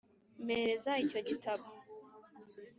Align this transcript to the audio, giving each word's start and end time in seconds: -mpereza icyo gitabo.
-mpereza 0.45 0.91
icyo 1.05 1.19
gitabo. 1.29 1.65